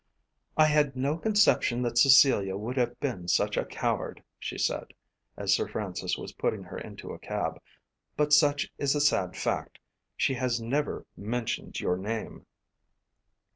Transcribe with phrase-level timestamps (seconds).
[0.57, 4.95] "I had no conception that Cecilia would have been such a coward," she said,
[5.37, 7.61] as Sir Francis was putting her into a cab,
[8.17, 9.77] "but such is the sad fact.
[10.17, 12.47] She has never mentioned your name."